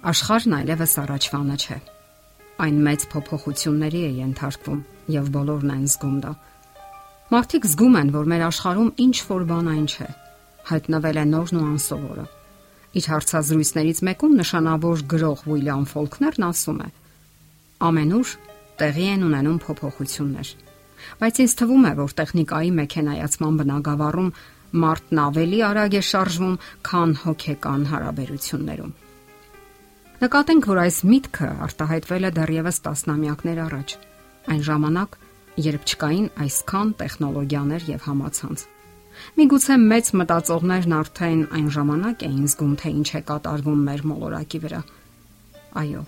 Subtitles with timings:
[0.00, 1.76] Աշխարհն այլևս առաջվանը չէ։
[2.64, 4.78] Այն մեծ փոփոխությունների է ենթարկվում
[5.12, 6.30] եւ բոլորն են զգում դա։
[7.34, 10.08] Մարդիկ զգում են, որ մեր աշխարհում ինչ որ բան այն չէ։
[10.70, 12.24] Հայտնվել է նորն ու անսովորը։
[12.96, 16.88] Իր հարցազրույցներից մեկում նշանավոր գրող Ուիլյամ Ֆոլքներն ասում է.
[17.90, 18.32] Ամենուր
[18.80, 20.54] տեղի են ունենում փոփոխություններ։
[21.20, 24.32] Բայց ինձ թվում է, որ տեխնիկայի մեքենայացման բնագավառում
[24.80, 28.98] մարդն ավելի արագ է շարժվում, քան հոգեկան հարաբերություններում։
[30.20, 33.92] Նկատենք, որ այս միտքը արտահայտվել է դեռևս տասնամյակներ առաջ։
[34.52, 35.14] Այն ժամանակ,
[35.64, 38.64] երբ չկային այսքան տեխնոլոգիաներ եւ համացանց։
[39.40, 44.82] Միգուցե մեծ մտածողներն արդեն այն ժամանակ էին զգում, թե ինչ է կատարվում մեր մոլորակի վրա։
[45.80, 46.02] Այո,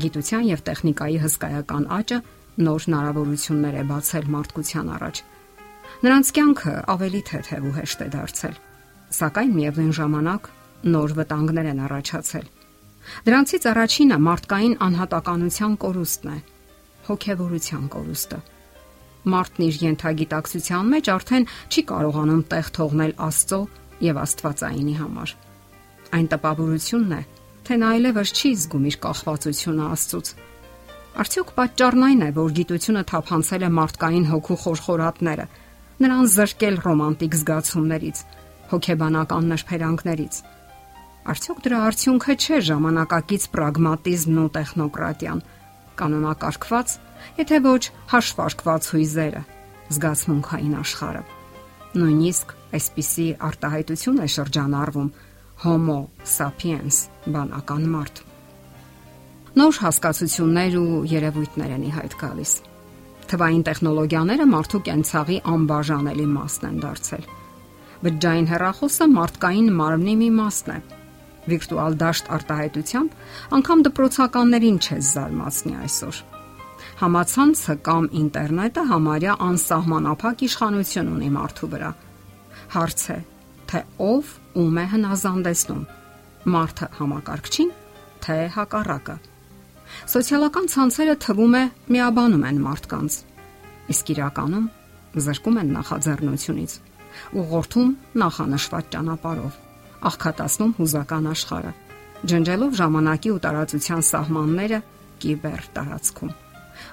[0.00, 2.18] գիտության եւ տեխնիկայի հսկայական աճը
[2.64, 5.22] նոր հնարավորություններ է բացել մարդկության առաջ։
[6.08, 8.58] Նրանց կյանքը ավելի թեթև ու հեշտ է դարձել։
[9.12, 10.52] Սակայն միևնույն ժամանակ
[10.96, 12.50] նոր վտանգներ են առաջացել
[13.26, 16.38] Դրանցից առաջինը մարդկային անհատականության կորուստն է,
[17.08, 18.38] հոգեվորության կորուստը։
[19.32, 23.60] Մարդն իր յենթագիտակցության մեջ արդեն չի կարողանում տեղ թողնել Աստծո
[24.06, 25.34] եւ Աստվածայինի համար։
[26.12, 27.20] Այն տպավորությունն է,
[27.62, 30.32] թե նա այլևս չի զգում իր կախվածությունը Աստծուց։
[31.22, 35.46] Արդյոք պատճառն այն է, որ գիտությունը թափանցել է մարդկային հոգու խորխորատները,
[36.02, 38.22] նրան զրկել ռոմանտիկ զգացումներից,
[38.72, 40.42] հոգեբանական նշფերանգներից
[41.22, 45.42] Արդյոք դրա արդյունքը չէ ժամանակակից պրագմատիզմն ու տեխնոկրատիան,
[46.00, 46.94] կանոնակարգված,
[47.38, 49.42] եթե ոչ հաշվարկված հույզերը,
[49.94, 51.22] զգացմունքային աշխարհը։
[51.92, 55.12] Նույնիսկ այսպիսի արտահայտություն է շրջանառվում
[55.62, 56.98] Homo sapiens
[57.28, 58.22] բանական մարդ։
[59.62, 62.54] Նոր հասկացություններ ու երևույթներ են իհայտ գալիս։
[63.30, 67.30] Թվային տեխնոլոգիաները մարդու կենցաղի անբաժանելի մասն են դարձել։
[68.02, 70.80] Բջջային հեռախոսը մարդկային մարմնի մի մասն է
[71.48, 73.14] վիրտուալ դաշտ արտահայտությամբ
[73.56, 76.20] անգամ դպրոցականներին չես զարմացնի այսօր։
[77.02, 81.90] Համացանցը կամ ինտերնետը համարյա անսահմանափակ իշխանություն ունի մարդու վրա։
[82.72, 83.18] Հարց է,
[83.72, 84.30] թե ով
[84.62, 85.82] ում է հնազանդեցնում՝
[86.52, 87.74] մարդը համակարգչին,
[88.22, 89.16] թե հակառակը։
[90.12, 91.64] Սոցիալական ցանցերը թվում է
[91.96, 93.18] միաբանում են մարդկանց,
[93.92, 94.70] իսկ իրականում
[95.26, 96.72] զրկում են նախաձեռնությունից,
[97.42, 97.90] ուղղորդում
[98.22, 99.60] նախանշված ճանապարհով
[100.08, 101.72] աղքատացնում հուզական աշխարհը,
[102.32, 104.80] ջնջելով ժամանակի ու տարածության սահմանները
[105.22, 106.32] կիբեր տարածքում։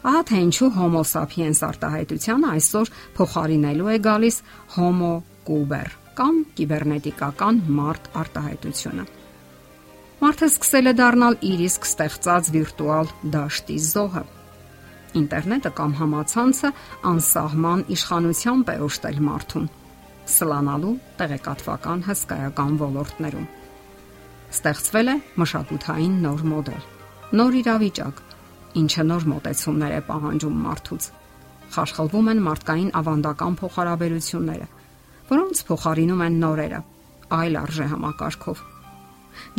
[0.09, 4.38] Ահա թե ինչու Homo sapiens արտահայտությունը այսօր փոխարինելու է գալիս
[4.75, 5.14] Homo
[5.48, 9.06] Kuber կամ կիբերնետիկական մարդ արտահայտությունը։
[10.19, 14.24] Մարդը սկսել է դառնալ իր իսկ ստեղծած վիրտուալ դաշտի զոհը։
[15.19, 16.72] Ինտերնետը կամ համացանցը
[17.14, 19.69] անսահման իշխանությամբ է օժտել մարդուն
[20.30, 23.48] սլանալու տեղեկատվական հսկայական ոլորտներում։
[24.50, 26.84] Ստեղծվել է մշակութային նոր մոդել,
[27.40, 28.22] նոր իրավիճակ,
[28.82, 31.08] ինչը նոր մոտեցումներ է պահանջում մարդուց։
[31.70, 34.68] Խաշխլվում են մարդկային ավանդական փոխհարաբերությունները,
[35.30, 36.80] որոնց փոխարինում են նորերը,
[37.40, 38.64] այլ արժե համակարգով։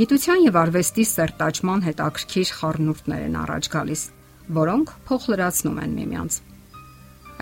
[0.00, 4.02] Գիտության եւ արվեստի սերտաճման հետաքրքիր խառնուրդներ են առաջ գալիս,
[4.60, 6.40] որոնք փոխլրացնում են միմյանց։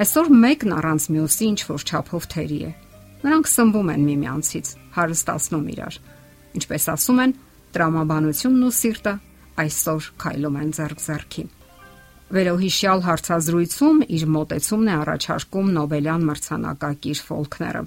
[0.04, 2.70] Այսօր մեկն առանց մյուսի ինչ որ չափով թերի է
[3.18, 6.00] Նրանք սնվում են միմյանցից, հարստացնում իրար։
[6.58, 7.32] Ինչպես ասում են,
[7.74, 9.14] տրամաբանությունն ու սիրտը
[9.58, 11.44] այսօր քայլում են ձեռք-ձեռքի։
[12.28, 17.82] Վերոհիշյալ հարցազրույցում իր մտեցումն է առաջարկում Նոբելյան մրցանակակիր Ֆոլքները։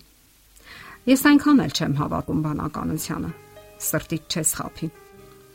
[1.12, 3.32] Ես այնքան էլ չեմ հավատում բանականությանը։
[3.82, 4.90] Սրտից չես խափի։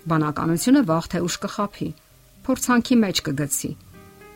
[0.06, 1.88] Բանականությունը վաղ թե ուշ կխափի,
[2.46, 3.72] փորձանքի մեջ կգցի,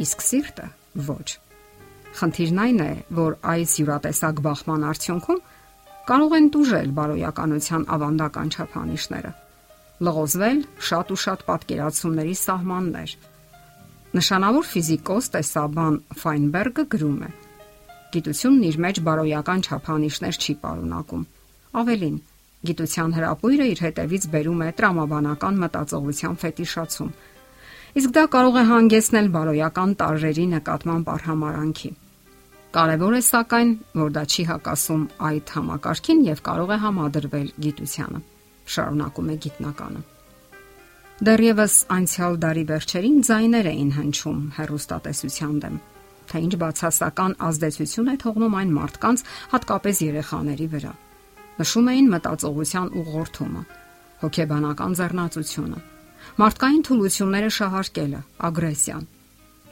[0.06, 0.66] իսկ սիրտը
[1.10, 1.49] ոչ։
[2.18, 5.42] Խնդիրն այն է, որ այս յուրատեսակ բախման արդյունքում
[6.10, 9.30] կարող են դուժել բարոյականության ավանդական չափանիշները,
[10.06, 13.14] լղոզվել շատ ու շատ պատկերացումների սահմաններ։
[14.18, 17.30] Նշանավոր ֆիզիկոս տեսաբան Ֆայնբերգը գրում է.
[18.10, 21.26] Գիտությունն իր մեջ բարոյական չափանիշներ չի պարունակում։
[21.80, 22.16] Ավելին,
[22.66, 27.12] գիտության հրապույրը իր հետևից բերում է տրամաբանական մտածողության ֆետիշացում
[27.98, 31.90] իսկ դա կարող է հանգեցնել բարոյական տարրերի նկատմամբ արհամարանքի։
[32.70, 38.20] Կարևոր է սակայն, որ դա չի հակասում այդ համակարգին եւ կարող է համադրվել գիտությանը։
[38.70, 40.02] Շարունակում է գիտնականը։
[41.26, 45.80] Դեռևս անցյալ դարի վերջերին ձայներ էին հնչում հերոստատեսության դեմ,
[46.30, 50.94] թե ինչ բացասական ազդեցություն է թողնում այն մարդկանց, հատկապես երեխաների վրա։
[51.58, 53.64] Նշում էին մտածողության ուղղորդումը,
[54.22, 55.82] հոգեբանական ձեռնացությունը,
[56.38, 59.04] մարդկային թուլությունները շահարկելը, ագրեսիան։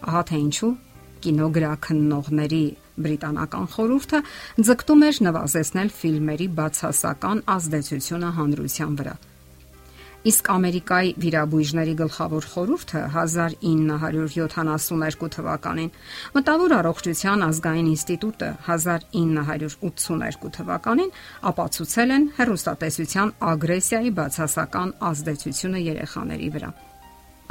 [0.09, 0.75] Ահա թե ինչու
[1.23, 2.65] կինոգրաքննողների
[3.07, 4.21] բրիտանական խորհուրդը
[4.69, 9.17] ձգտում էր նվազեցնել ֆիլմերի բացասական ազդեցությունը հանրության վրա։
[10.27, 15.91] Իսկ Ամերիկայի վիրաբույժների գլխավոր խորհուրդը 1972 թվականին,
[16.35, 21.15] Մտավոր առողջության ազգային ինստիտուտը 1982 թվականին
[21.53, 26.71] ապացուցել են հերոստատեսության ագրեսիայի բացասական ազդեցությունը երեխաների վրա։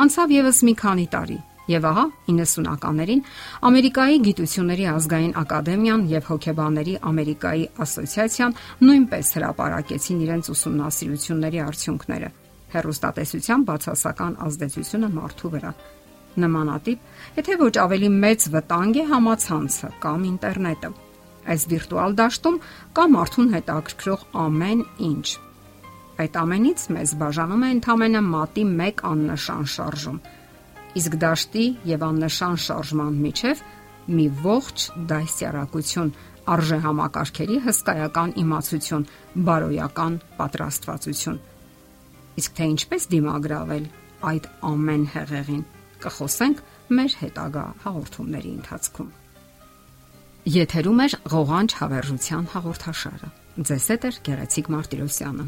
[0.04, 3.22] Անցավ եւս մի քանի տարի, Եվ ահա 90-ականներին
[3.68, 12.30] Ամերիկայի Գիտությունների ազգային ակադեմիան եւ հոգեբանների Ամերիկայի ասոցիացիան նույնպես հրապարակեցին իրենց ուսումնասիրությունների արդյունքները
[12.72, 15.72] հերոստատեսության բացասական ազդեցությունը մարդու վրա։
[16.38, 17.04] Նմանատիպ,
[17.40, 20.90] եթե ոչ ավելի մեծ վտանգ է համացանցը կամ ինտերնետը։
[21.48, 22.58] Այս վիրտուալ դաշտում
[22.98, 25.28] կա մարդուն հետաքրքրող ամեն ինչ։
[26.18, 30.20] Այդ ամենից մեզ բաժանում է ընդամենը մատի 1 աննշան շարժում։
[30.98, 33.66] Իսկ դաշտի եւ աննշան շարժման միջև
[34.08, 36.16] մի ողջ դասյարակություն
[36.48, 39.06] արժե համակարգերի հսկայական իմացություն,
[39.50, 41.40] բարոյական պատրաստվածություն
[42.38, 43.86] Իսկ թե ինչպես դիմագրավել
[44.30, 45.62] այդ ամեն հեղեղին,
[46.04, 46.60] կխոսենք
[46.98, 49.10] մեր հետագա հաղորդումների ընթացքում։
[50.58, 53.30] Եթերում է ղողանջ հավերժության հաղորդաշարը։
[53.68, 55.48] Ձեզ հետ է Գեղեցիկ Մարտիրոսյանը։